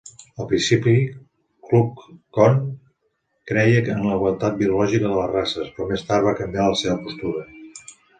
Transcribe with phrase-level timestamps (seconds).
[0.43, 0.93] Al principi,
[1.65, 2.55] Kluckhohn
[3.51, 6.97] creia en la igualtat biològica de les races, però més tard va canviar la seva
[7.05, 7.45] postura.